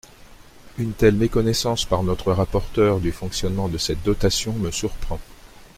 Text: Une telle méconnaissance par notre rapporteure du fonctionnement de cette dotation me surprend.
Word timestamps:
Une 0.79 0.93
telle 0.93 1.13
méconnaissance 1.13 1.85
par 1.85 2.01
notre 2.01 2.31
rapporteure 2.31 2.99
du 3.01 3.11
fonctionnement 3.11 3.67
de 3.69 3.77
cette 3.77 4.01
dotation 4.01 4.51
me 4.53 4.71
surprend. 4.71 5.19